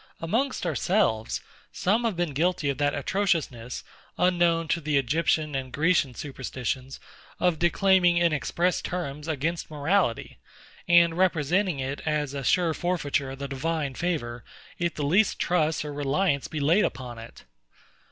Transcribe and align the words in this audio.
Amongst 0.19 0.65
ourselves, 0.65 1.41
some 1.71 2.05
have 2.05 2.15
been 2.15 2.33
guilty 2.33 2.71
of 2.71 2.79
that 2.79 2.95
atrociousness, 2.95 3.83
unknown 4.17 4.67
to 4.69 4.81
the 4.81 4.97
Egyptian 4.97 5.53
and 5.53 5.71
Grecian 5.71 6.15
superstitions, 6.15 6.99
of 7.39 7.59
declaiming 7.59 8.17
in 8.17 8.33
express 8.33 8.81
terms, 8.81 9.27
against 9.27 9.69
morality; 9.69 10.39
and 10.87 11.15
representing 11.19 11.77
it 11.77 12.01
as 12.03 12.33
a 12.33 12.43
sure 12.43 12.73
forfeiture 12.73 13.29
of 13.29 13.37
the 13.37 13.47
Divine 13.47 13.93
favour, 13.93 14.43
if 14.79 14.95
the 14.95 15.05
least 15.05 15.37
trust 15.37 15.85
or 15.85 15.93
reliance 15.93 16.47
be 16.47 16.59
laid 16.59 16.83
upon 16.83 17.19
it. 17.19 17.43